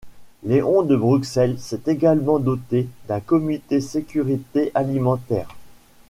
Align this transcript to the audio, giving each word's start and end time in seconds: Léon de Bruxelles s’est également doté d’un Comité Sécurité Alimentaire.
Léon 0.43 0.81
de 0.81 0.95
Bruxelles 0.95 1.59
s’est 1.59 1.83
également 1.85 2.39
doté 2.39 2.87
d’un 3.07 3.19
Comité 3.19 3.79
Sécurité 3.81 4.71
Alimentaire. 4.73 5.55